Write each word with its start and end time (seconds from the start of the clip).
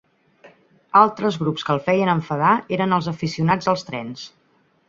Altres 1.01 1.37
grups 1.43 1.67
que 1.67 1.71
el 1.75 1.83
feien 1.89 2.11
enfadar 2.15 2.57
eren 2.79 2.99
els 2.99 3.13
aficionats 3.15 3.73
als 3.75 3.89
trens. 3.93 4.29